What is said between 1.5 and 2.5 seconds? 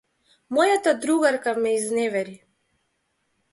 ме изневери.